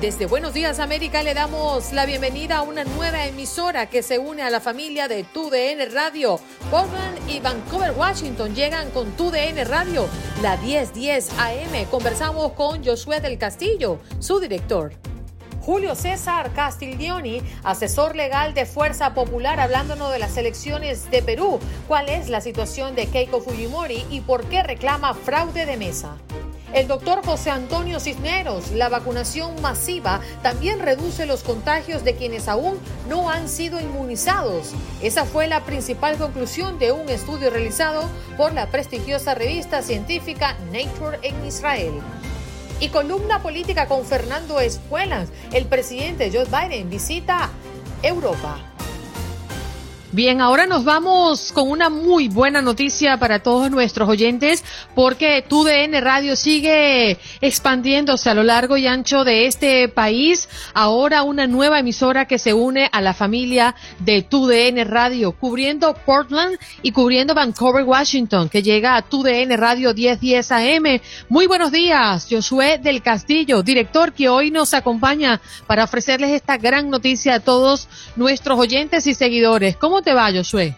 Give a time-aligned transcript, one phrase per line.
[0.00, 4.42] Desde Buenos Días América le damos la bienvenida a una nueva emisora que se une
[4.42, 6.40] a la familia de TUDN Radio.
[6.70, 10.08] Portland y Vancouver, Washington llegan con TUDN Radio,
[10.42, 11.84] la 1010 AM.
[11.90, 14.92] Conversamos con Josué del Castillo, su director.
[15.60, 21.60] Julio César Castiglioni, asesor legal de Fuerza Popular, hablándonos de las elecciones de Perú.
[21.88, 26.16] ¿Cuál es la situación de Keiko Fujimori y por qué reclama fraude de mesa?
[26.74, 32.80] El doctor José Antonio Cisneros, la vacunación masiva también reduce los contagios de quienes aún
[33.08, 34.72] no han sido inmunizados.
[35.00, 38.02] Esa fue la principal conclusión de un estudio realizado
[38.36, 41.92] por la prestigiosa revista científica Nature en Israel.
[42.80, 47.50] Y columna política con Fernando Espuelas, el presidente Joe Biden visita
[48.02, 48.73] Europa.
[50.14, 54.62] Bien, ahora nos vamos con una muy buena noticia para todos nuestros oyentes
[54.94, 60.48] porque TUDN Radio sigue expandiéndose a lo largo y ancho de este país.
[60.72, 66.58] Ahora una nueva emisora que se une a la familia de TUDN Radio, cubriendo Portland
[66.82, 71.00] y cubriendo Vancouver, Washington, que llega a TUDN Radio 1010 AM.
[71.28, 76.88] Muy buenos días, Josué del Castillo, director que hoy nos acompaña para ofrecerles esta gran
[76.88, 79.76] noticia a todos nuestros oyentes y seguidores.
[79.76, 80.74] ¿Cómo te va, Josué?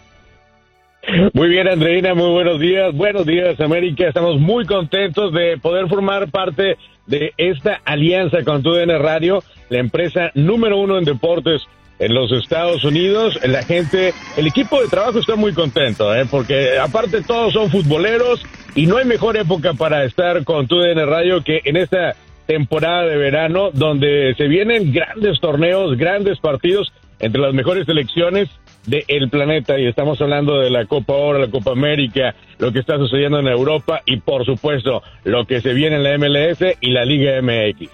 [1.34, 2.94] Muy bien, Andreina, muy buenos días.
[2.94, 4.08] Buenos días, América.
[4.08, 10.30] Estamos muy contentos de poder formar parte de esta alianza con TUDN Radio, la empresa
[10.34, 11.62] número uno en deportes
[11.98, 13.38] en los Estados Unidos.
[13.44, 16.26] La gente, el equipo de trabajo está muy contento, ¿eh?
[16.28, 18.42] porque aparte todos son futboleros
[18.74, 23.16] y no hay mejor época para estar con TUDN Radio que en esta temporada de
[23.16, 28.48] verano donde se vienen grandes torneos, grandes partidos entre las mejores selecciones
[28.86, 32.96] del planeta y estamos hablando de la Copa Oro, la Copa América, lo que está
[32.96, 37.04] sucediendo en Europa y por supuesto lo que se viene en la MLS y la
[37.04, 37.90] Liga MX.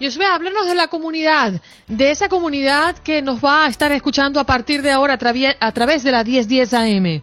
[0.00, 4.44] Josué, háblanos de la comunidad, de esa comunidad que nos va a estar escuchando a
[4.44, 7.22] partir de ahora a, través de la 1010 AM.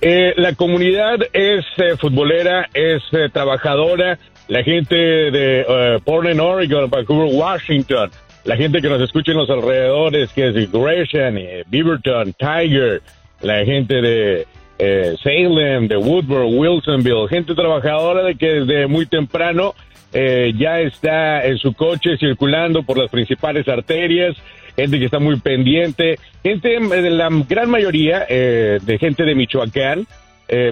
[0.00, 7.32] Eh, la comunidad es eh, futbolera, es eh, trabajadora, la gente de Portland, Oregon, Vancouver,
[7.32, 8.10] Washington,
[8.44, 13.02] la gente que nos escucha en los alrededores, que es Gresham, eh, Beaverton, Tiger,
[13.40, 14.46] la gente de
[14.78, 19.74] eh, Salem, de Woodward, Wilsonville, gente trabajadora de que desde muy temprano
[20.12, 24.36] eh, ya está en su coche circulando por las principales arterias,
[24.76, 30.06] gente que está muy pendiente, gente de la gran mayoría de gente de Michoacán,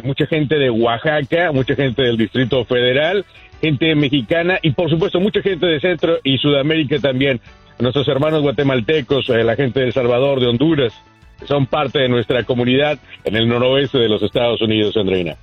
[0.03, 3.25] mucha gente de Oaxaca, mucha gente del Distrito Federal,
[3.61, 7.41] gente mexicana y por supuesto mucha gente de Centro y Sudamérica también
[7.81, 10.93] nuestros hermanos guatemaltecos, eh, la gente de El Salvador, de Honduras,
[11.47, 15.37] son parte de nuestra comunidad en el noroeste de los Estados Unidos, Andreina.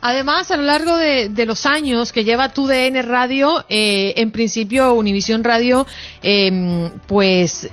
[0.00, 4.92] Además, a lo largo de, los años que lleva tu DN Radio, eh, en principio
[4.94, 5.86] Univisión Radio,
[6.22, 7.68] eh, pues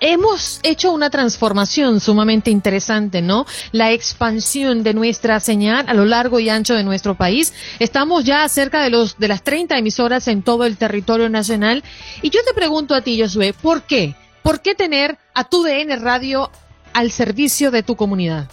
[0.00, 3.46] hemos hecho una transformación sumamente interesante, ¿no?
[3.72, 7.52] La expansión de nuestra señal a lo largo y ancho de nuestro país.
[7.78, 11.82] Estamos ya cerca de los de las 30 emisoras en todo el territorio nacional.
[12.22, 14.14] Y yo te pregunto a ti, Josué, ¿por qué?
[14.42, 16.50] ¿Por qué tener a tu DN Radio
[16.92, 18.48] al servicio de tu comunidad?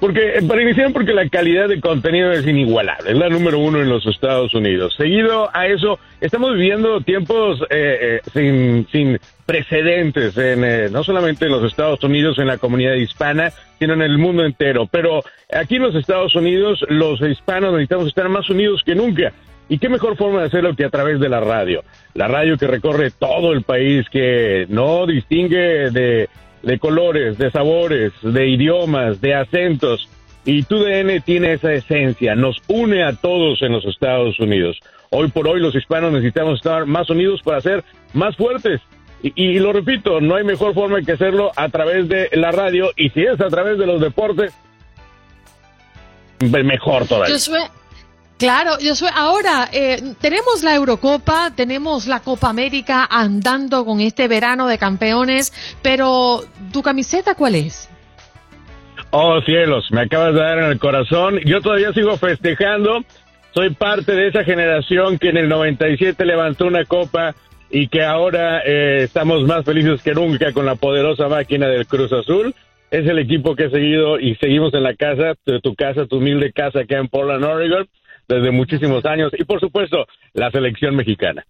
[0.00, 3.82] Porque, eh, para iniciar, porque la calidad de contenido es inigualable, es la número uno
[3.82, 4.94] en los Estados Unidos.
[4.96, 11.70] Seguido a eso, estamos viviendo tiempos eh, eh, sin, precedentes, en, no solamente en los
[11.70, 14.88] Estados Unidos, en la comunidad hispana, sino en el mundo entero.
[14.90, 15.22] Pero
[15.52, 19.32] aquí en los Estados Unidos, los hispanos necesitamos estar más unidos que nunca.
[19.68, 21.84] ¿Y qué mejor forma de hacerlo que a través de la radio?
[22.14, 26.28] La radio que recorre todo el país, que no distingue de
[26.62, 30.08] de colores, de sabores, de idiomas, de acentos.
[30.44, 34.78] Y TUDN tiene esa esencia, nos une a todos en los Estados Unidos.
[35.10, 37.84] Hoy por hoy los hispanos necesitamos estar más unidos para ser
[38.14, 38.80] más fuertes.
[39.22, 43.10] Y, lo repito, no hay mejor forma que hacerlo a través de la radio y
[43.10, 44.54] si es a través de los deportes,
[46.40, 47.34] mejor todavía.
[48.40, 54.28] Claro, yo soy, ahora eh, tenemos la Eurocopa, tenemos la Copa América andando con este
[54.28, 55.52] verano de campeones,
[55.82, 56.40] pero
[56.72, 57.90] ¿tu camiseta cuál es?
[59.10, 61.38] Oh cielos, me acabas de dar en el corazón.
[61.44, 63.04] Yo todavía sigo festejando.
[63.52, 67.34] Soy parte de esa generación que en el 97 levantó una copa
[67.68, 72.10] y que ahora eh, estamos más felices que nunca con la poderosa máquina del Cruz
[72.14, 72.54] Azul.
[72.90, 76.16] es el equipo que he seguido y seguimos en la casa, de tu casa, tu
[76.16, 77.86] humilde casa acá en Portland, Oregon,
[78.30, 79.32] desde muchísimos años.
[79.36, 81.44] Y por supuesto, la selección mexicana.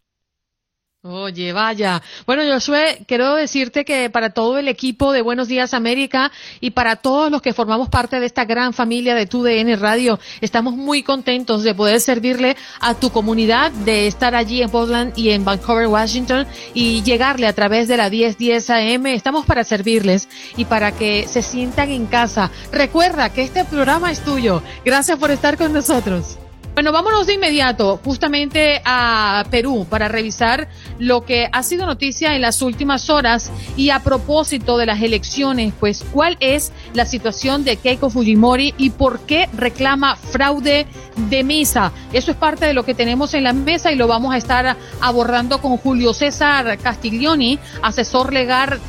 [1.02, 2.02] Oye, vaya.
[2.26, 6.30] Bueno, Josué, quiero decirte que para todo el equipo de Buenos Días América
[6.60, 10.74] y para todos los que formamos parte de esta gran familia de TUDN Radio, estamos
[10.74, 15.42] muy contentos de poder servirle a tu comunidad, de estar allí en Portland y en
[15.42, 19.06] Vancouver, Washington y llegarle a través de la 1010 AM.
[19.06, 20.28] Estamos para servirles
[20.58, 22.50] y para que se sientan en casa.
[22.72, 24.62] Recuerda que este programa es tuyo.
[24.84, 26.38] Gracias por estar con nosotros.
[26.74, 30.68] Bueno, vámonos de inmediato justamente a Perú para revisar
[30.98, 35.74] lo que ha sido noticia en las últimas horas y a propósito de las elecciones,
[35.78, 40.86] pues cuál es la situación de Keiko Fujimori y por qué reclama fraude
[41.28, 41.92] de mesa.
[42.12, 44.76] Eso es parte de lo que tenemos en la mesa y lo vamos a estar
[45.00, 48.80] abordando con Julio César Castiglioni, asesor legal,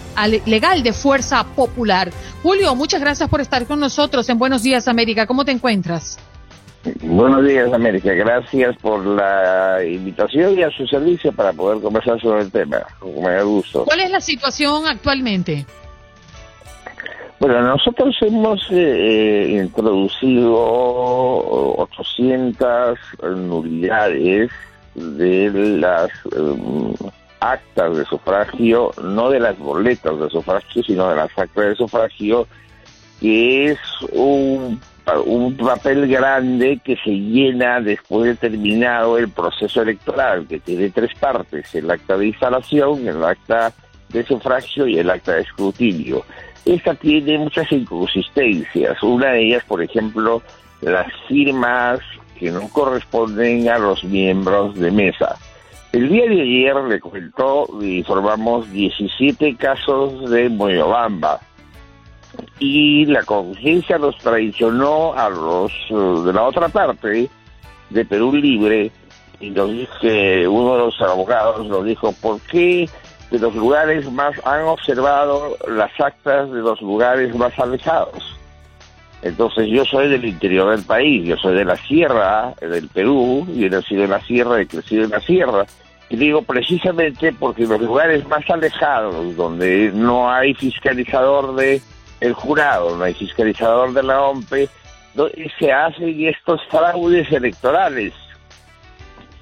[0.45, 2.11] legal de Fuerza Popular.
[2.43, 5.25] Julio, muchas gracias por estar con nosotros en Buenos Días América.
[5.25, 6.19] ¿Cómo te encuentras?
[7.01, 8.13] Buenos días, América.
[8.13, 12.79] Gracias por la invitación y a su servicio para poder conversar sobre el tema.
[13.03, 13.85] Me da gusto.
[13.85, 15.65] ¿Cuál es la situación actualmente?
[17.39, 20.53] Bueno, nosotros hemos eh, introducido
[21.77, 22.99] 800
[23.35, 24.51] nulidades
[24.95, 25.49] de
[25.79, 26.93] las um,
[27.39, 32.47] actas de sufragio, no de las boletas de sufragio, sino de las actas de sufragio,
[33.19, 33.79] que es
[34.11, 34.79] un
[35.25, 41.13] un papel grande que se llena después de terminado el proceso electoral, que tiene tres
[41.19, 43.73] partes, el acta de instalación, el acta
[44.09, 46.23] de sufragio y el acta de escrutinio.
[46.65, 49.01] Esta tiene muchas inconsistencias.
[49.01, 50.41] Una de ellas, por ejemplo,
[50.81, 51.99] las firmas
[52.37, 55.37] que no corresponden a los miembros de mesa.
[55.91, 61.41] El día de ayer le comentó informamos 17 casos de Moyobamba
[62.59, 67.29] y la conciencia los traicionó a los eh, de la otra parte
[67.89, 68.91] de Perú Libre
[69.39, 72.87] y nos dice uno de los abogados nos dijo ¿por qué
[73.31, 78.37] de los lugares más han observado las actas de los lugares más alejados?
[79.21, 83.65] Entonces yo soy del interior del país, yo soy de la sierra del Perú, y
[83.65, 85.65] he nacido en la sierra, he crecido en la sierra.
[86.09, 91.81] Y digo precisamente porque los lugares más alejados, donde no hay fiscalizador de
[92.21, 94.69] el jurado, no hay fiscalizador de la OMPE,
[95.59, 98.13] se hacen estos fraudes electorales.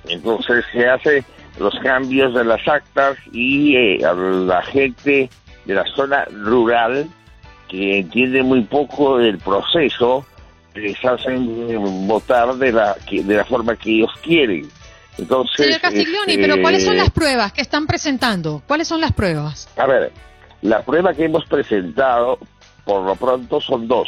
[0.07, 1.23] Entonces se hace
[1.59, 5.29] los cambios de las actas y eh, a la gente
[5.65, 7.07] de la zona rural
[7.67, 10.25] que entiende muy poco del proceso
[10.73, 14.69] les hacen votar de la de la forma que ellos quieren.
[15.17, 18.63] Entonces, Señor Castiglioni, pero ¿cuáles son este, las pruebas que están presentando?
[18.65, 19.67] ¿Cuáles son las pruebas?
[19.75, 20.13] A ver,
[20.61, 22.39] la prueba que hemos presentado
[22.85, 24.07] por lo pronto son dos.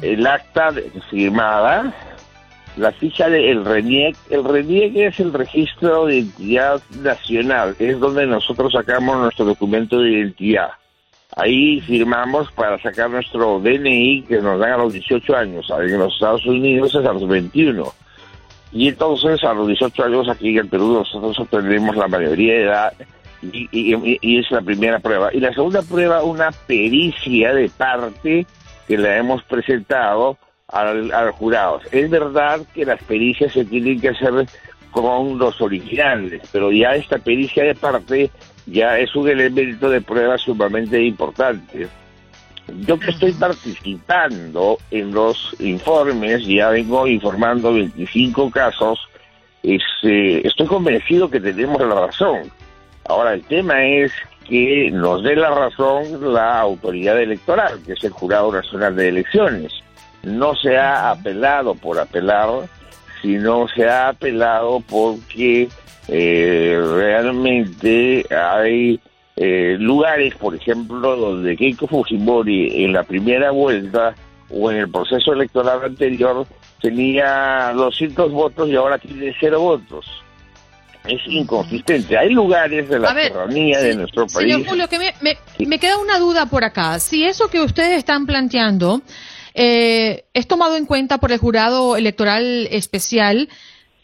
[0.00, 0.72] El acta
[1.10, 1.92] firmada,
[2.76, 4.16] la ficha del RENIEC.
[4.30, 10.10] El RENIEC es el registro de identidad nacional, es donde nosotros sacamos nuestro documento de
[10.10, 10.70] identidad.
[11.36, 15.66] Ahí firmamos para sacar nuestro DNI que nos dan a los 18 años.
[15.70, 17.92] En los Estados Unidos es a los 21.
[18.72, 22.92] Y entonces a los 18 años aquí en Perú nosotros obtenemos la mayoría de edad
[23.52, 25.30] y, es la primera prueba.
[25.32, 28.46] Y la segunda prueba, una pericia de parte
[28.86, 30.38] que la hemos presentado
[30.68, 31.80] al, al jurado.
[31.90, 34.46] Es verdad que las pericias se tienen que hacer
[34.90, 38.30] con los originales, pero ya esta pericia de parte
[38.66, 41.88] ya es un elemento de prueba sumamente importante.
[42.86, 48.98] Yo que estoy participando en los informes, ya vengo informando 25 casos,
[49.62, 52.50] este, estoy convencido que tenemos la razón.
[53.06, 54.12] Ahora, el tema es
[54.48, 59.72] que nos dé la razón la autoridad electoral, que es el Jurado Nacional de Elecciones.
[60.22, 62.48] No se ha apelado por apelar,
[63.20, 65.68] sino se ha apelado porque
[66.08, 69.00] eh, realmente hay
[69.36, 74.14] eh, lugares, por ejemplo, donde Keiko Fujimori en la primera vuelta
[74.50, 76.46] o en el proceso electoral anterior
[76.80, 80.23] tenía 200 votos y ahora tiene cero votos
[81.06, 82.16] es inconsistente.
[82.16, 84.52] Hay lugares de la serranía de nuestro país.
[84.52, 84.98] Señor Julio, que
[85.68, 86.98] me, queda una duda por acá.
[86.98, 89.02] Si eso que ustedes están planteando
[89.54, 93.48] eh, es tomado en cuenta por el jurado electoral especial,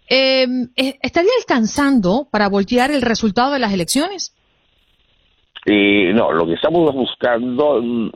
[0.08, 4.36] eh, ¿estaría alcanzando para voltear el resultado de las elecciones?
[5.66, 8.10] Eh, no, lo que estamos buscando mm,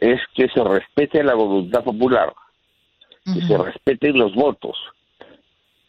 [0.00, 2.32] es, que se respete la voluntad popular,
[3.24, 4.76] que se respeten los votos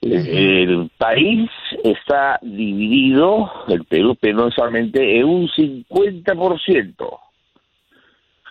[0.01, 1.49] el país
[1.83, 7.19] está dividido, el Perú penosamente, en un 50%.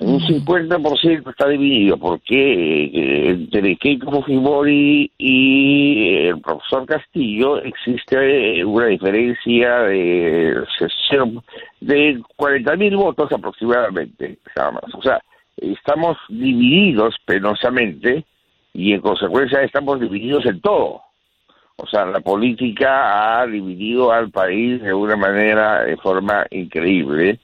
[0.00, 8.87] Un 50% está dividido porque eh, entre Keiko Fujimori y el profesor Castillo existe una
[8.87, 10.55] diferencia de,
[11.81, 14.38] de 40.000 votos aproximadamente,
[14.93, 15.21] O sea,
[15.57, 18.25] estamos divididos penosamente
[18.75, 21.08] y en consecuencia estamos divididos en todo.
[21.80, 27.38] O sea, la política ha dividido al país de una manera, de forma increíble.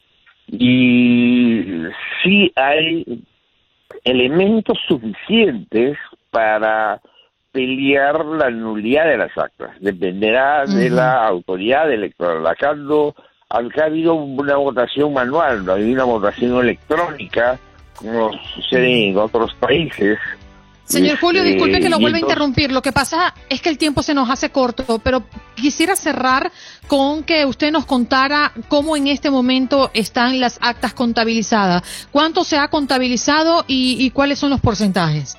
[0.49, 1.63] Y
[2.23, 3.23] sí hay
[4.03, 5.97] elementos suficientes
[6.31, 7.01] para
[7.53, 9.71] pelear la nulidad de las actas.
[9.81, 12.45] Dependerá de la autoridad electoral.
[12.49, 13.15] Acá, no,
[13.49, 17.57] acá ha habido una votación manual, no hay una votación electrónica,
[17.95, 20.19] como sucede en otros países.
[20.85, 22.71] Señor Julio, este, disculpe que lo vuelva a interrumpir.
[22.71, 25.23] Lo que pasa es que el tiempo se nos hace corto, pero
[25.55, 26.53] quisiera cerrar
[26.87, 32.09] con que usted nos contara cómo en este momento están las actas contabilizadas.
[32.11, 35.39] ¿Cuánto se ha contabilizado y, cuáles son los porcentajes?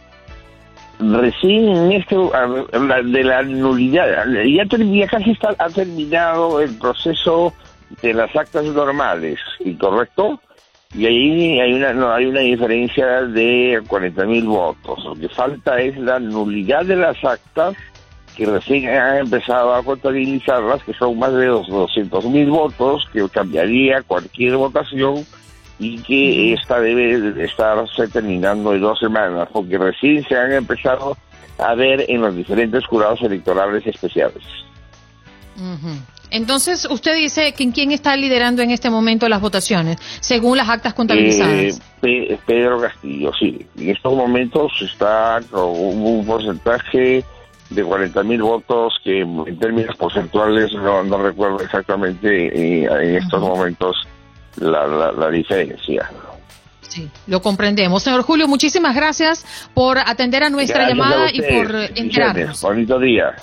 [0.98, 4.08] Recién en este, de la nulidad,
[4.46, 7.54] ya, casi está, ha terminado el proceso
[8.02, 9.38] de las actas normales,
[9.80, 10.40] ¿correcto?
[10.98, 15.04] Y ahí hay una no, hay una diferencia de 40 mil votos.
[15.04, 17.76] Lo que falta es la nulidad de las actas
[18.36, 24.02] que recién han empezado a contabilizarlas, que son más de 200 mil votos, que cambiaría
[24.04, 25.26] cualquier votación
[25.80, 31.18] y que esta debe estarse terminando en dos semanas, porque recién se han empezado
[31.58, 34.44] a ver en los diferentes jurados electorales especiales.
[36.32, 40.94] Entonces, usted dice que quién está liderando en este momento las votaciones, según las actas
[40.94, 41.82] contabilizadas.
[42.02, 43.66] Eh, Pedro Castillo, sí.
[43.78, 47.24] En estos momentos está con un porcentaje
[47.70, 53.96] de 40 mil votos que en términos porcentuales no, recuerdo exactamente eh, en estos momentos
[54.58, 56.10] la, diferencia.
[56.82, 58.04] Sí, lo comprendemos.
[58.04, 62.62] Señor Julio, muchísimas gracias por atender a nuestra llamada y por enterarnos.
[62.62, 63.36] Bonito día.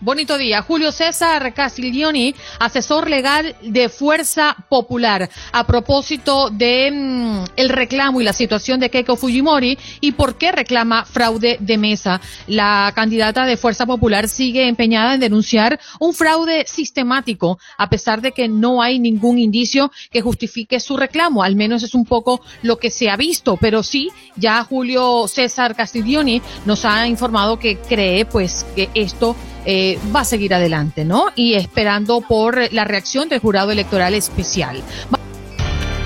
[0.00, 0.62] Bonito día.
[0.62, 8.24] Julio César Castiglioni, asesor legal de Fuerza Popular, a propósito de mm, el reclamo y
[8.24, 12.20] la situación de Keiko Fujimori y por qué reclama fraude de mesa.
[12.46, 18.30] La candidata de Fuerza Popular sigue empeñada en denunciar un fraude sistemático, a pesar de
[18.30, 21.42] que no hay ningún indicio que justifique su reclamo.
[21.42, 25.74] Al menos es un poco lo que se ha visto, pero sí, ya Julio César
[25.74, 29.34] Castiglioni nos ha informado que cree pues que esto
[29.64, 31.26] eh, va a seguir adelante, ¿no?
[31.34, 34.82] Y esperando por la reacción del jurado electoral especial.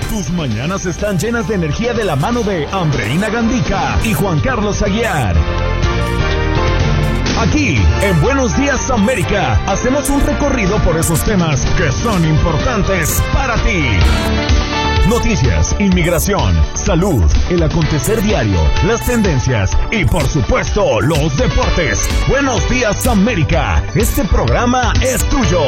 [0.09, 4.81] Tus mañanas están llenas de energía de la mano de Andreina Gandica y Juan Carlos
[4.81, 5.35] Aguiar.
[7.39, 13.55] Aquí, en Buenos Días América, hacemos un recorrido por esos temas que son importantes para
[13.63, 14.72] ti.
[15.07, 18.57] Noticias, inmigración, salud, el acontecer diario,
[18.87, 22.07] las tendencias y por supuesto los deportes.
[22.29, 25.61] Buenos días América, este programa es tuyo.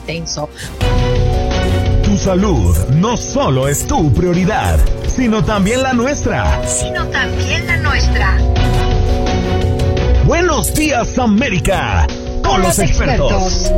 [2.04, 6.66] Tu salud no solo es tu prioridad, sino también la nuestra.
[6.66, 8.38] Sino también la nuestra.
[10.24, 12.06] Buenos días América,
[12.42, 13.72] con, los, expertos.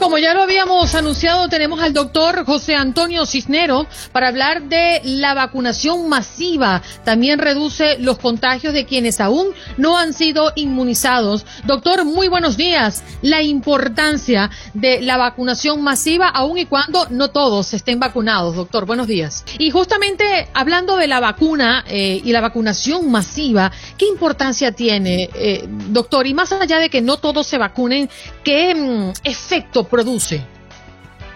[0.00, 5.34] Como ya lo habíamos anunciado, tenemos al doctor José Antonio Cisnero para hablar de la
[5.34, 6.82] vacunación masiva.
[7.04, 11.44] También reduce los contagios de quienes aún no han sido inmunizados.
[11.66, 13.04] Doctor, muy buenos días.
[13.20, 18.56] La importancia de la vacunación masiva, aun y cuando no todos estén vacunados.
[18.56, 19.44] Doctor, buenos días.
[19.58, 25.68] Y justamente hablando de la vacuna eh, y la vacunación masiva, ¿qué importancia tiene, eh,
[25.88, 26.26] doctor?
[26.26, 28.08] Y más allá de que no todos se vacunen,
[28.42, 30.42] ¿qué mm, efecto produce?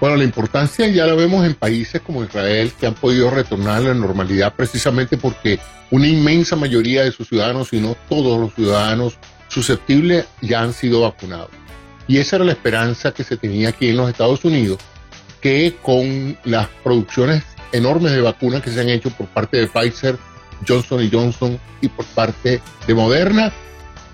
[0.00, 3.88] Bueno, la importancia ya la vemos en países como Israel que han podido retornar a
[3.88, 5.58] la normalidad precisamente porque
[5.90, 9.14] una inmensa mayoría de sus ciudadanos, y no todos los ciudadanos
[9.48, 11.50] susceptibles, ya han sido vacunados.
[12.08, 14.78] Y esa era la esperanza que se tenía aquí en los Estados Unidos,
[15.40, 20.18] que con las producciones enormes de vacunas que se han hecho por parte de Pfizer,
[20.66, 23.52] Johnson Johnson y por parte de Moderna,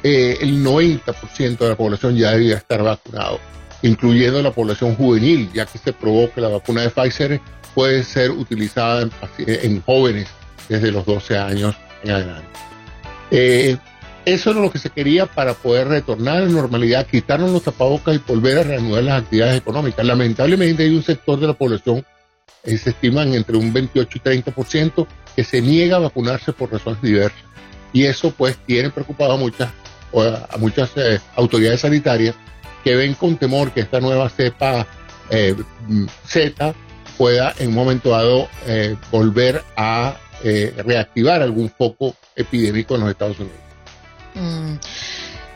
[0.02, 3.40] eh, el 90% de la población ya debía estar vacunado
[3.82, 7.40] incluyendo la población juvenil, ya que se probó que la vacuna de Pfizer
[7.74, 9.08] puede ser utilizada
[9.38, 10.28] en, jóvenes
[10.68, 12.48] desde los 12 años en adelante.
[13.30, 13.76] Eh,
[14.24, 18.16] eso era lo que se quería para poder retornar a la normalidad, quitarnos los tapabocas
[18.16, 20.04] y volver a reanudar las actividades económicas.
[20.04, 22.04] Lamentablemente hay un sector de la población,
[22.64, 27.00] eh, se estiman entre un 28 y 30%, que se niega a vacunarse por razones
[27.00, 27.40] diversas.
[27.92, 29.70] Y eso pues tiene preocupado a muchas,
[30.12, 32.34] a muchas eh, autoridades sanitarias
[32.84, 34.86] que ven con temor que esta nueva cepa
[35.30, 35.54] eh,
[36.26, 36.74] Z
[37.16, 43.10] pueda en un momento dado eh, volver a eh, reactivar algún foco epidémico en los
[43.10, 43.58] Estados Unidos.
[44.34, 44.74] Mm.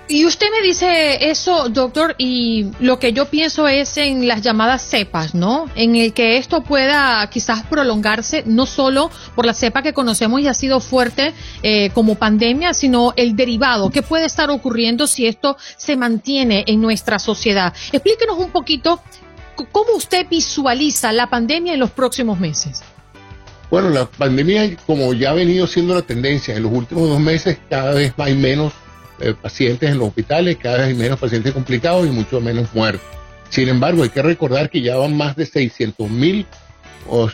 [0.06, 4.82] Y usted me dice eso, doctor, y lo que yo pienso es en las llamadas
[4.82, 5.70] cepas, ¿no?
[5.76, 10.46] En el que esto pueda quizás prolongarse, no solo por la cepa que conocemos y
[10.46, 11.32] ha sido fuerte
[11.62, 13.88] eh, como pandemia, sino el derivado.
[13.88, 17.72] ¿Qué puede estar ocurriendo si esto se mantiene en nuestra sociedad?
[17.90, 19.00] Explíquenos un poquito
[19.72, 22.82] cómo usted visualiza la pandemia en los próximos meses.
[23.70, 27.58] Bueno, la pandemia, como ya ha venido siendo la tendencia en los últimos dos meses,
[27.70, 28.74] cada vez hay menos
[29.20, 33.06] eh, pacientes en los hospitales, cada vez hay menos pacientes complicados y mucho menos muertos.
[33.48, 36.46] Sin embargo, hay que recordar que ya van más de 600 mil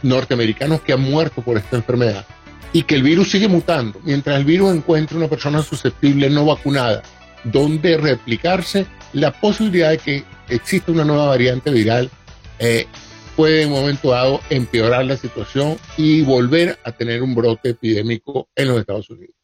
[0.02, 2.26] norteamericanos que han muerto por esta enfermedad
[2.72, 4.00] y que el virus sigue mutando.
[4.04, 7.02] Mientras el virus encuentre una persona susceptible no vacunada
[7.44, 12.10] donde replicarse, la posibilidad de que exista una nueva variante viral
[12.58, 12.86] eh,
[13.36, 18.48] puede en un momento dado empeorar la situación y volver a tener un brote epidémico
[18.54, 19.34] en los Estados Unidos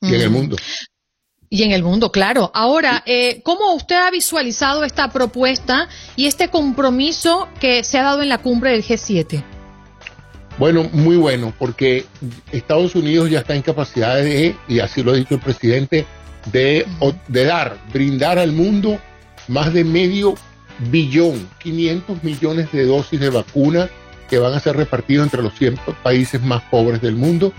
[0.00, 0.56] y en el mundo.
[1.52, 2.50] Y en el mundo, claro.
[2.54, 5.86] Ahora, eh, ¿cómo usted ha visualizado esta propuesta
[6.16, 9.44] y este compromiso que se ha dado en la cumbre del G7?
[10.56, 12.06] Bueno, muy bueno, porque
[12.52, 16.06] Estados Unidos ya está en capacidad de, y así lo ha dicho el presidente,
[16.46, 16.86] de,
[17.28, 18.98] de dar, brindar al mundo
[19.46, 20.36] más de medio
[20.90, 23.90] billón, 500 millones de dosis de vacuna
[24.30, 27.52] que van a ser repartidos entre los 100 países más pobres del mundo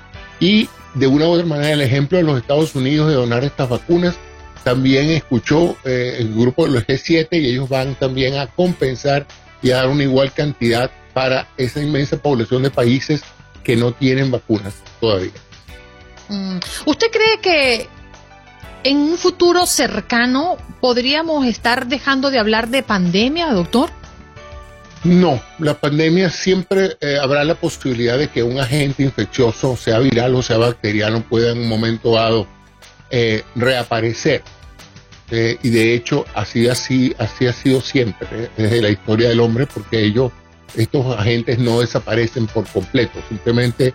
[0.43, 3.69] y de una u otra manera el ejemplo de los Estados Unidos de donar estas
[3.69, 4.15] vacunas.
[4.65, 9.25] También escuchó eh, el grupo de los G7 y ellos van también a compensar
[9.61, 13.23] y a dar una igual cantidad para esa inmensa población de países
[13.63, 15.31] que no tienen vacunas todavía.
[16.27, 16.57] Mm.
[16.85, 17.87] ¿Usted cree que
[18.83, 23.89] en un futuro cercano podríamos estar dejando de hablar de pandemia, doctor?
[25.03, 30.33] No, la pandemia siempre eh, habrá la posibilidad de que un agente infeccioso, sea viral
[30.33, 32.47] o sea bacteriano, pueda en un momento dado
[33.09, 34.43] eh, reaparecer.
[35.29, 39.67] Eh, y de hecho, así, así, así ha sido siempre desde la historia del hombre,
[39.67, 40.31] porque ellos,
[40.75, 43.93] estos agentes no desaparecen por completo, simplemente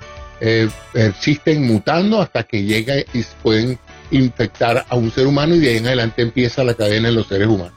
[0.93, 3.77] persisten mutando hasta que llega y pueden
[4.13, 7.27] infectar a un ser humano y de ahí en adelante empieza la cadena en los
[7.27, 7.73] seres humanos.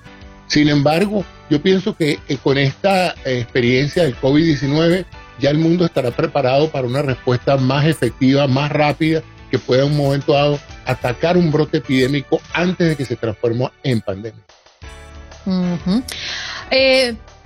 [0.46, 5.06] Sin embargo, yo pienso que con esta eh, experiencia del COVID-19
[5.38, 9.92] ya el mundo estará preparado para una respuesta más efectiva, más rápida, que pueda en
[9.92, 14.42] un momento dado atacar un brote epidémico antes de que se transforme en pandemia.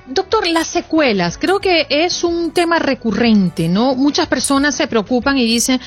[0.08, 3.96] Doctor, las secuelas, creo que es un tema recurrente, ¿no?
[3.96, 5.80] Muchas personas se preocupan y dicen,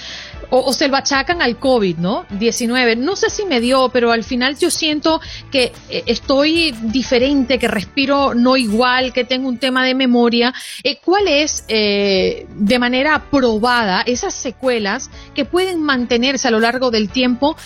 [0.51, 2.25] o, se lo achacan al COVID, ¿no?
[2.31, 2.97] 19.
[2.97, 7.69] No sé si me dio, pero al final yo siento que eh, estoy diferente, que
[7.69, 10.55] respiro no igual, que tengo un tema de memoria.
[10.83, 16.91] Eh, ¿Cuál es, eh, de manera probada, esas secuelas que pueden mantenerse a lo largo
[16.91, 17.57] del tiempo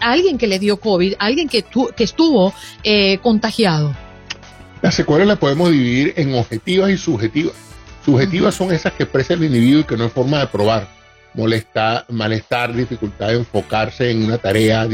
[0.00, 1.64] a alguien que le dio COVID, a alguien que,
[1.96, 2.52] que estuvo
[3.22, 3.94] contagiado?
[4.82, 7.54] Las secuelas las podemos dividir en objetivas y subjetivas.
[8.04, 10.88] Subjetivas son esas que expresa el individuo y que no hay forma de probar
[11.34, 14.86] molestar, malestar, dificultad de enfocarse en una tarea,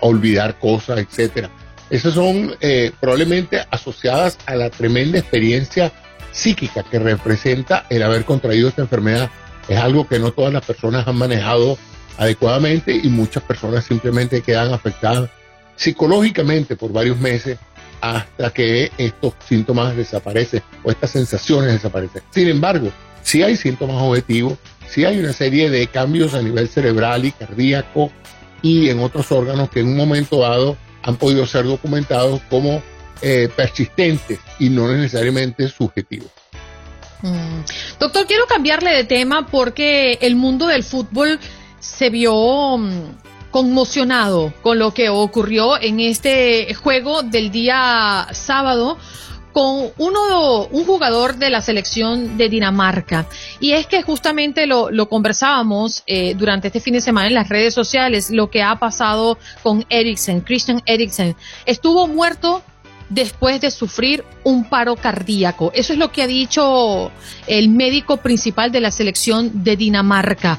[0.00, 1.50] olvidar cosas, etcétera.
[1.90, 5.92] Esas son eh, probablemente asociadas a la tremenda experiencia
[6.32, 9.30] psíquica que representa el haber contraído esta enfermedad.
[9.68, 11.78] Es algo que no todas las personas han manejado
[12.16, 15.30] adecuadamente y muchas personas simplemente quedan afectadas
[15.76, 17.58] psicológicamente por varios meses
[18.12, 22.22] hasta que estos síntomas desaparecen o estas sensaciones desaparecen.
[22.30, 22.90] Sin embargo,
[23.22, 28.12] si hay síntomas objetivos, si hay una serie de cambios a nivel cerebral y cardíaco
[28.60, 32.82] y en otros órganos que en un momento dado han podido ser documentados como
[33.22, 36.30] eh, persistentes y no necesariamente subjetivos.
[37.22, 37.60] Mm.
[37.98, 41.40] Doctor, quiero cambiarle de tema porque el mundo del fútbol
[41.80, 42.90] se vio mm,
[43.54, 48.98] conmocionado con lo que ocurrió en este juego del día sábado
[49.52, 53.28] con uno, un jugador de la selección de Dinamarca.
[53.60, 57.72] Y es que justamente lo, conversábamos eh, durante este fin de semana en las redes
[57.72, 61.36] sociales, lo que ha pasado con Eriksen, Christian Eriksen.
[61.64, 62.60] Estuvo muerto
[63.08, 65.70] después de sufrir un paro cardíaco.
[65.76, 67.12] Eso es lo que ha dicho
[67.46, 70.58] el médico principal de la selección de Dinamarca.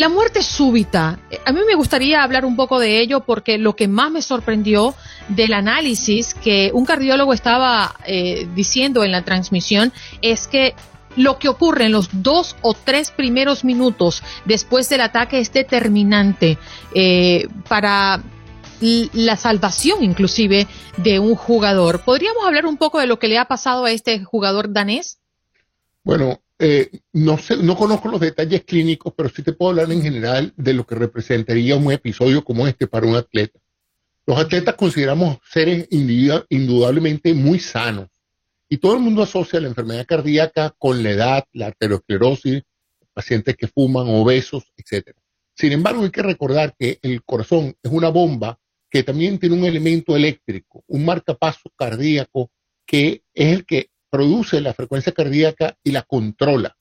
[0.00, 3.86] La muerte súbita, a mí me gustaría hablar un poco de ello porque lo que
[3.86, 4.94] más me sorprendió
[5.28, 10.74] del análisis que un cardiólogo estaba eh, diciendo en la transmisión es que
[11.16, 16.56] lo que ocurre en los dos o tres primeros minutos después del ataque es determinante
[16.94, 18.22] eh, para
[18.80, 22.06] la salvación inclusive de un jugador.
[22.06, 25.18] ¿Podríamos hablar un poco de lo que le ha pasado a este jugador danés?
[26.04, 30.02] Bueno, eh, no, sé, no conozco los detalles clínicos, pero sí te puedo hablar en
[30.02, 33.58] general de lo que representaría un episodio como este para un atleta.
[34.26, 38.08] Los atletas consideramos seres indudablemente muy sanos
[38.68, 42.62] y todo el mundo asocia la enfermedad cardíaca con la edad, la arteriosclerosis,
[43.12, 45.16] pacientes que fuman, obesos, etc.
[45.54, 49.64] Sin embargo, hay que recordar que el corazón es una bomba que también tiene un
[49.64, 52.50] elemento eléctrico, un marcapaso cardíaco
[52.86, 56.76] que es el que produce la frecuencia cardíaca y la controla.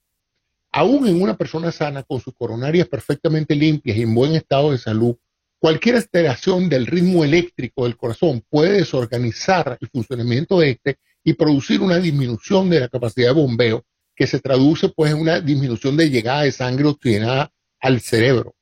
[0.71, 4.77] Aún en una persona sana, con sus coronarias perfectamente limpias y en buen estado de
[4.77, 5.15] salud,
[5.59, 11.81] cualquier alteración del ritmo eléctrico del corazón puede desorganizar el funcionamiento de este y producir
[11.81, 16.09] una disminución de la capacidad de bombeo, que se traduce pues en una disminución de
[16.09, 18.55] llegada de sangre oxigenada al cerebro.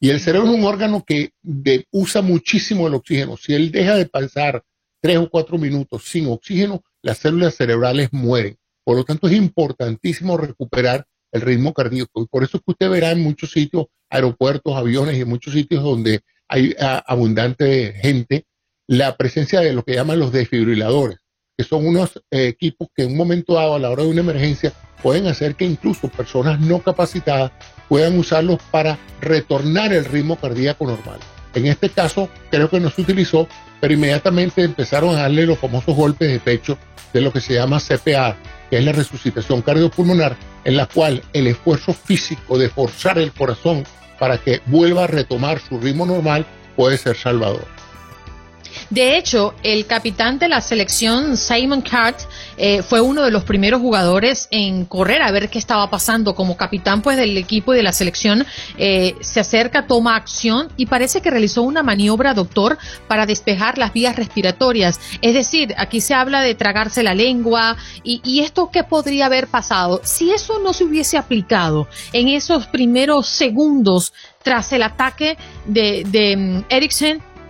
[0.00, 1.32] Y el cerebro es un órgano que
[1.90, 3.36] usa muchísimo el oxígeno.
[3.36, 4.62] Si él deja de pasar
[5.00, 8.56] tres o cuatro minutos sin oxígeno, las células cerebrales mueren.
[8.82, 12.22] Por lo tanto, es importantísimo recuperar el ritmo cardíaco.
[12.22, 15.52] Y por eso es que usted verá en muchos sitios, aeropuertos, aviones y en muchos
[15.52, 18.46] sitios donde hay ah, abundante gente,
[18.86, 21.18] la presencia de lo que llaman los desfibriladores,
[21.56, 24.20] que son unos eh, equipos que en un momento dado, a la hora de una
[24.20, 27.52] emergencia, pueden hacer que incluso personas no capacitadas
[27.88, 31.20] puedan usarlos para retornar el ritmo cardíaco normal.
[31.54, 33.46] En este caso, creo que no se utilizó,
[33.84, 36.78] pero inmediatamente empezaron a darle los famosos golpes de pecho
[37.12, 38.34] de lo que se llama CPA,
[38.70, 43.84] que es la resucitación cardiopulmonar, en la cual el esfuerzo físico de forzar el corazón
[44.18, 47.66] para que vuelva a retomar su ritmo normal puede ser salvador.
[48.94, 52.16] De hecho, el capitán de la selección, Simon Cart,
[52.56, 56.36] eh, fue uno de los primeros jugadores en correr a ver qué estaba pasando.
[56.36, 58.46] Como capitán pues, del equipo y de la selección,
[58.78, 62.78] eh, se acerca, toma acción y parece que realizó una maniobra, doctor,
[63.08, 65.00] para despejar las vías respiratorias.
[65.22, 70.02] Es decir, aquí se habla de tragarse la lengua y, esto qué podría haber pasado.
[70.04, 74.12] Si eso no se hubiese aplicado en esos primeros segundos
[74.44, 76.64] tras el ataque de, de mm,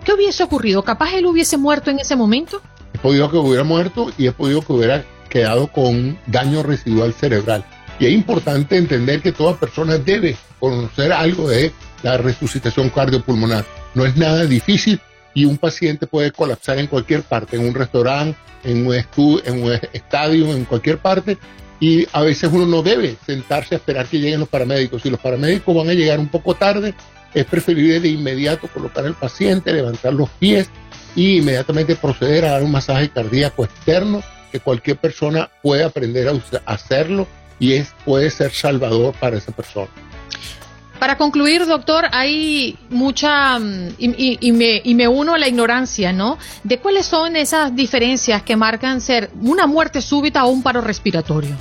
[0.05, 0.83] ¿Qué hubiese ocurrido?
[0.83, 2.61] ¿Capaz él hubiese muerto en ese momento?
[2.93, 7.65] He podido que hubiera muerto y he podido que hubiera quedado con daño residual cerebral.
[7.99, 13.65] Y es importante entender que toda persona debe conocer algo de la resucitación cardiopulmonar.
[13.95, 15.01] No es nada difícil
[15.33, 19.73] y un paciente puede colapsar en cualquier parte, en un restaurante, en un, en un
[19.93, 21.39] estadio, en cualquier parte.
[21.81, 25.03] Y a veces uno no debe sentarse a esperar que lleguen los paramédicos.
[25.03, 26.95] Si los paramédicos van a llegar un poco tarde,
[27.35, 30.71] es preferible de inmediato colocar al paciente, levantar los pies
[31.17, 36.73] y inmediatamente proceder a dar un masaje cardíaco externo que cualquier persona puede aprender a
[36.73, 37.27] hacerlo
[37.59, 39.89] y es, puede ser salvador para esa persona.
[40.99, 46.39] Para concluir, doctor, hay mucha, mm, y, me, y, me, uno a la ignorancia, ¿no?
[46.63, 51.57] De cuáles son esas diferencias que marcan ser una muerte súbita o un paro respiratorio.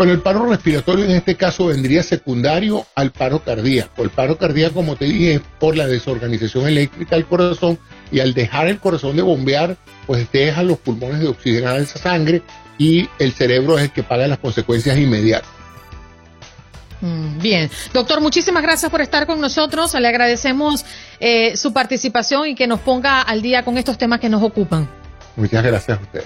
[0.00, 4.02] Bueno, el paro respiratorio en este caso vendría secundario al paro cardíaco.
[4.02, 7.78] El paro cardíaco, como te dije, es por la desorganización eléctrica del corazón
[8.10, 12.40] y al dejar el corazón de bombear, pues deja los pulmones de oxigenar esa sangre
[12.78, 15.50] y el cerebro es el que paga las consecuencias inmediatas.
[17.02, 19.92] Mm, bien, doctor, muchísimas gracias por estar con nosotros.
[19.92, 20.86] Le agradecemos
[21.20, 24.88] eh, su participación y que nos ponga al día con estos temas que nos ocupan.
[25.36, 26.24] Muchas gracias a usted.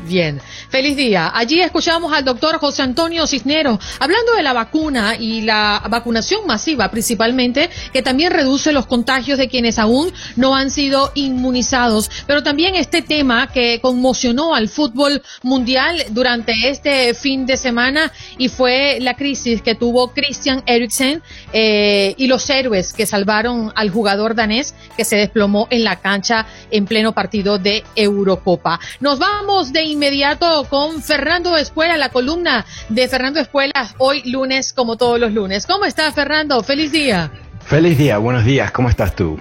[0.00, 1.30] Bien, feliz día.
[1.32, 6.90] Allí escuchamos al doctor José Antonio Cisneros hablando de la vacuna y la vacunación masiva
[6.90, 12.10] principalmente, que también reduce los contagios de quienes aún no han sido inmunizados.
[12.26, 18.48] Pero también este tema que conmocionó al fútbol mundial durante este fin de semana y
[18.48, 24.34] fue la crisis que tuvo Christian Eriksen eh, y los héroes que salvaron al jugador
[24.34, 28.80] danés que se desplomó en la cancha en pleno partido de Eurocopa.
[29.00, 34.96] Nos vamos de inmediato con Fernando Espuela, la columna de Fernando Espuela, hoy lunes como
[34.96, 35.66] todos los lunes.
[35.66, 36.62] ¿Cómo estás, Fernando?
[36.62, 37.30] Feliz día.
[37.64, 39.38] Feliz día, buenos días, ¿cómo estás tú?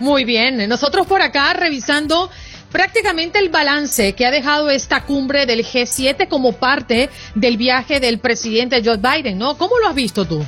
[0.00, 2.30] Muy bien, nosotros por acá revisando
[2.70, 8.18] prácticamente el balance que ha dejado esta cumbre del G7 como parte del viaje del
[8.18, 9.56] presidente Joe Biden, ¿no?
[9.56, 10.44] ¿Cómo lo has visto tú?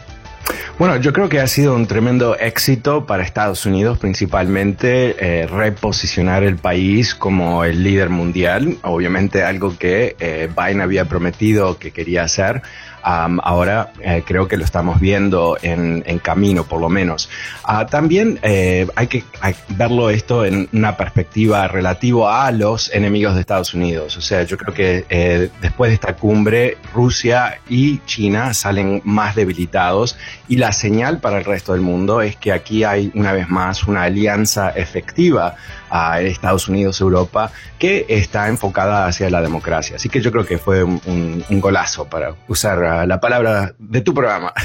[0.78, 6.42] Bueno, yo creo que ha sido un tremendo éxito para Estados Unidos, principalmente eh, reposicionar
[6.42, 12.24] el país como el líder mundial, obviamente algo que eh, Biden había prometido que quería
[12.24, 12.60] hacer
[13.06, 17.28] ahora eh, creo que lo estamos viendo en, camino, por lo menos.
[17.62, 19.22] Ah, también eh, hay que
[19.68, 24.16] verlo esto en una perspectiva relativo a los enemigos de Estados Unidos.
[24.16, 29.36] O sea, yo creo que eh, después de esta cumbre, Rusia y China salen más
[29.36, 30.16] debilitados
[30.48, 33.84] y la señal para el resto del mundo es que aquí hay una vez más
[33.84, 35.54] una alianza efectiva
[35.96, 39.96] a Estados Unidos, Europa, que está enfocada hacia la democracia.
[39.96, 44.12] Así que yo creo que fue un, golazo para usar uh, la palabra de tu
[44.12, 44.52] programa.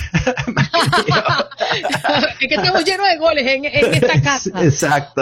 [2.39, 4.63] es que estamos llenos de goles en, esta casa.
[4.63, 5.21] Exacto.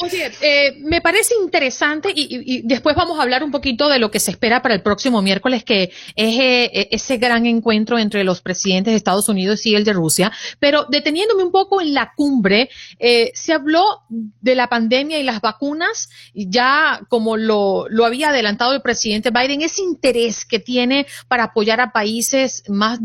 [0.00, 4.20] Oye, eh, me parece interesante y, después vamos a hablar un poquito de lo que
[4.20, 8.92] se espera para el próximo miércoles, que es eh, ese gran encuentro entre los presidentes
[8.92, 10.32] de Estados Unidos y el de Rusia.
[10.58, 15.40] Pero deteniéndome un poco en la cumbre, eh, se habló de la pandemia y las
[15.40, 21.44] vacunas, ya como lo, lo había adelantado el presidente Biden, ese interés que tiene para
[21.44, 23.00] apoyar a países más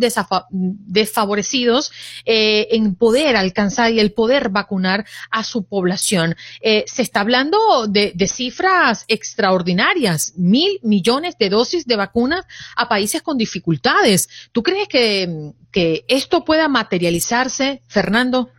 [0.50, 1.92] desfavorecidos
[2.26, 6.36] eh, en poder alcanzar y el poder vacunar a su población.
[6.62, 13.22] Eh, se está hablando de, cifras extraordinarias, mil millones de dosis de vacunas a países
[13.22, 14.30] con dificultades.
[14.52, 18.50] ¿Tú crees que, que esto pueda materializarse, Fernando?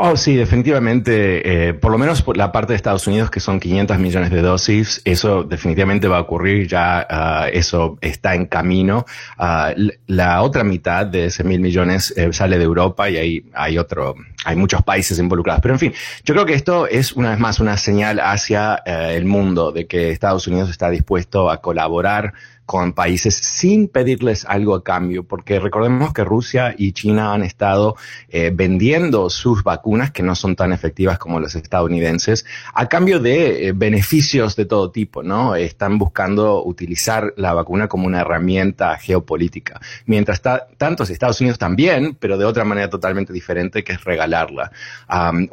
[0.00, 3.58] Oh, sí, definitivamente, eh, por lo menos por la parte de Estados Unidos, que son
[3.58, 9.04] 500 millones de dosis, eso definitivamente va a ocurrir, ya uh, eso está en camino.
[9.40, 13.76] Uh, la otra mitad de ese mil millones eh, sale de Europa y hay, hay
[13.76, 15.60] otro, hay muchos países involucrados.
[15.62, 18.90] Pero en fin, yo creo que esto es una vez más una señal hacia uh,
[19.10, 22.34] el mundo de que Estados Unidos está dispuesto a colaborar
[22.68, 27.96] con países sin pedirles algo a cambio, porque recordemos que Rusia y China han estado
[28.28, 33.68] eh, vendiendo sus vacunas, que no son tan efectivas como las estadounidenses, a cambio de
[33.68, 35.56] eh, beneficios de todo tipo, ¿no?
[35.56, 40.42] Están buscando utilizar la vacuna como una herramienta geopolítica, mientras
[40.76, 44.70] tantos Estados Unidos también, pero de otra manera totalmente diferente, que es regalarla.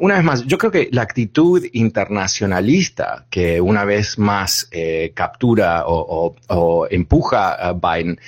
[0.00, 5.84] una vez más, yo creo que la actitud internacionalista que una vez más eh, captura
[5.86, 8.20] o, o, empuja a Biden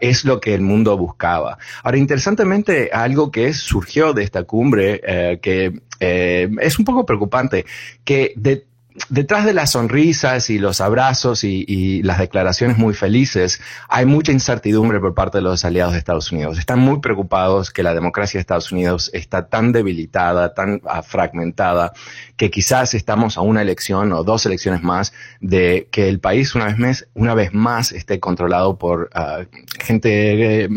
[0.00, 1.58] es lo que el mundo buscaba.
[1.82, 7.64] Ahora, interesantemente, algo que surgió de esta cumbre, eh, que eh, es un poco preocupante,
[8.04, 8.67] que de
[9.08, 15.00] detrás de las sonrisas y los abrazos y, las declaraciones muy felices, hay mucha incertidumbre
[15.00, 16.58] por parte de los aliados de Estados Unidos.
[16.58, 21.92] Están muy preocupados que la democracia de Estados Unidos está tan debilitada, tan fragmentada,
[22.36, 26.66] que quizás estamos a una elección o dos elecciones más de que el país una
[26.66, 29.44] vez, más, una vez más esté controlado por ah,
[29.80, 30.68] gente, eh,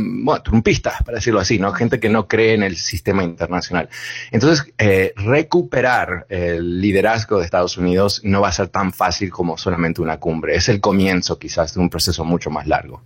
[0.43, 1.71] trumpistas, para decirlo así, ¿no?
[1.73, 3.89] Gente que no cree en el sistema internacional.
[4.31, 9.57] Entonces, eh, recuperar el liderazgo de Estados Unidos no va a ser tan fácil como
[9.57, 10.55] solamente una cumbre.
[10.55, 13.01] Es el comienzo quizás de un proceso mucho más largo.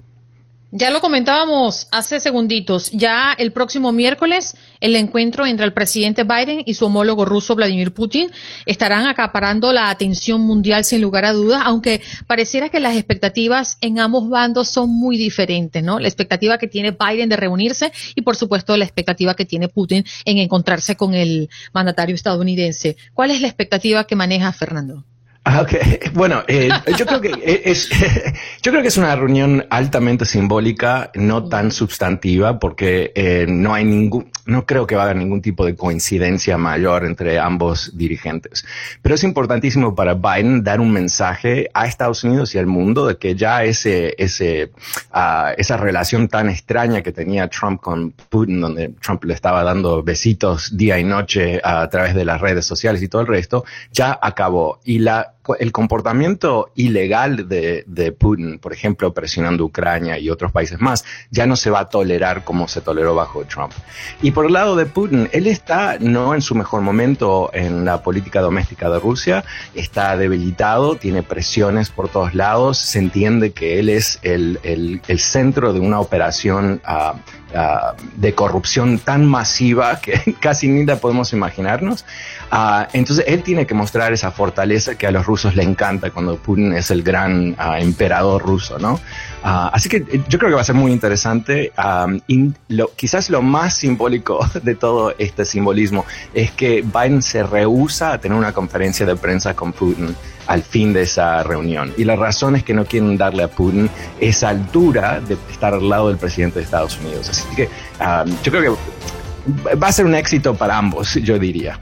[0.77, 2.91] Ya lo comentábamos hace segunditos.
[2.91, 7.93] Ya el próximo miércoles el encuentro entre el presidente Biden y su homólogo ruso Vladimir
[7.93, 8.29] Putin
[8.65, 13.99] estarán acaparando la atención mundial sin lugar a dudas, aunque pareciera que las expectativas en
[13.99, 15.97] ambos bandos son muy diferentes, ¿no?
[15.97, 20.03] La expectativa que tiene Biden de reunirse y por supuesto la expectativa que tiene Putin
[20.25, 22.97] en encontrarse con el mandatario estadounidense.
[23.13, 25.05] ¿Cuál es la expectativa que maneja Fernando?
[25.47, 25.99] Ah, okay.
[26.13, 27.89] Bueno, eh, yo creo que es,
[28.63, 33.85] yo creo que es una reunión altamente simbólica, no tan sustantiva, porque eh, no hay
[33.85, 38.65] ningún, no creo que va a haber ningún tipo de coincidencia mayor entre ambos dirigentes.
[39.03, 43.17] Pero es importantísimo para Biden dar un mensaje a Estados Unidos y al mundo de
[43.17, 44.71] que ya ese, ese,
[45.13, 50.01] uh, esa relación tan extraña que tenía Trump con Putin, donde Trump le estaba dando
[50.01, 54.17] besitos día y noche a través de las redes sociales y todo el resto, ya
[54.19, 54.79] acabó.
[54.83, 61.05] Y la el comportamiento ilegal de, Putin, por ejemplo, presionando Ucrania y otros países más,
[61.29, 63.73] ya no se va a tolerar como se toleró bajo Trump.
[64.21, 68.01] Y por el lado de Putin, él está no en su mejor momento en la
[68.01, 69.43] política doméstica de Rusia,
[69.75, 75.73] está debilitado, tiene presiones por todos lados, se entiende que él es el, el, centro
[75.73, 77.17] de una operación uh,
[77.55, 82.05] uh, de corrupción tan masiva que casi ni la podemos imaginarnos.
[82.51, 86.37] Uh, entonces él tiene que mostrar esa fortaleza que a los rusos le encanta cuando
[86.37, 88.99] Putin es el gran uh, emperador ruso, ¿no?
[89.45, 91.71] Uh, así que yo creo que va a ser muy interesante.
[91.77, 96.03] Um, lo, quizás lo más simbólico de todo este simbolismo
[96.33, 100.15] es que Biden se rehúsa a tener una conferencia de prensa con Putin
[100.47, 101.93] al fin de esa reunión.
[101.95, 103.87] Y la razón es que no quieren darle a Putin
[104.19, 107.29] esa altura de estar al lado del presidente de Estados Unidos.
[107.29, 111.79] Así que um, yo creo que va a ser un éxito para ambos, yo diría.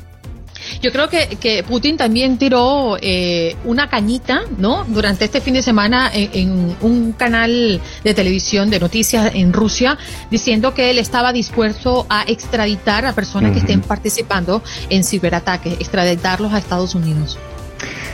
[0.81, 4.85] Yo creo que, que Putin también tiró eh, una cañita, ¿no?
[4.87, 9.97] Durante este fin de semana en, en, un canal de televisión de noticias en Rusia,
[10.29, 13.53] diciendo que él estaba dispuesto a extraditar a personas uh -huh.
[13.53, 17.37] que estén participando en ciberataques, extraditarlos a Estados Unidos.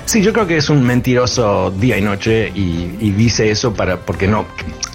[0.05, 3.97] Sí, yo creo que es un mentiroso día y noche y, y dice eso para
[3.97, 4.47] porque no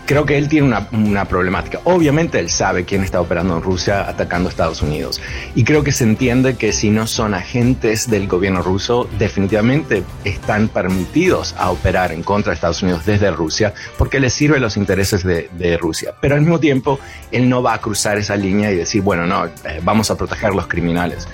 [0.06, 1.80] creo que él tiene una, una, problemática.
[1.84, 5.20] Obviamente él sabe quién está operando en Rusia atacando a Estados Unidos.
[5.54, 10.68] Y creo que se entiende que si no son agentes del gobierno ruso, definitivamente están
[10.68, 15.24] permitidos a operar en contra de Estados Unidos desde Rusia porque les sirve los intereses
[15.24, 16.14] de, de Rusia.
[16.20, 16.98] Pero al mismo tiempo,
[17.30, 20.50] él no va a cruzar esa línea y decir, bueno, no, eh, vamos a proteger
[20.50, 21.28] a los criminales.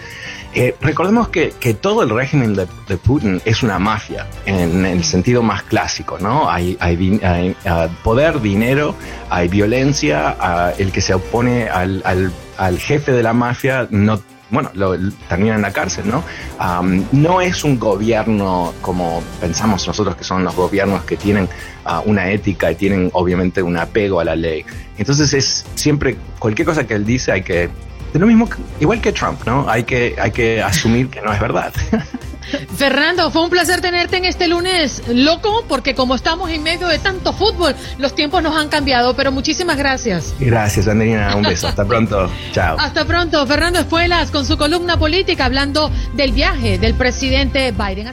[0.52, 5.42] Eh, recordemos que, que, todo el régimen de, Putin es una mafia en el sentido
[5.42, 6.50] más clásico, ¿no?
[6.50, 8.96] Hay, hay, uh, poder, dinero,
[9.28, 12.02] hay violencia, uh, el que se opone al,
[12.56, 14.96] al, jefe de la mafia no bueno, lo,
[15.28, 16.24] termina en la cárcel, ¿no?
[17.12, 21.48] No es un gobierno como pensamos nosotros que son los gobiernos que tienen
[21.86, 24.64] uh, una ética y tienen obviamente un apego a la ley.
[24.98, 27.70] Entonces es siempre, cualquier cosa que él dice hay que
[28.12, 28.48] de lo mismo,
[28.80, 29.68] igual que Trump, ¿no?
[29.68, 31.72] Hay que, hay que asumir que no es verdad.
[32.76, 36.98] Fernando, fue un placer tenerte en este lunes loco, porque como estamos en medio de
[36.98, 40.34] tanto fútbol, los tiempos nos han cambiado, pero muchísimas gracias.
[40.40, 42.76] Gracias, Andrina, un beso, hasta pronto, chao.
[42.78, 48.12] Hasta pronto, Fernando Espuelas con su columna política hablando del viaje del presidente Biden.